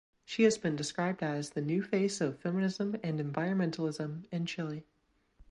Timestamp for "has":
0.45-0.57